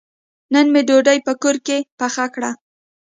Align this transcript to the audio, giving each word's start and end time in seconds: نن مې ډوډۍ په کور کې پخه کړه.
نن 0.53 0.65
مې 0.73 0.81
ډوډۍ 0.87 1.17
په 1.27 1.33
کور 1.41 1.55
کې 1.65 1.77
پخه 1.99 2.25
کړه. 2.33 2.51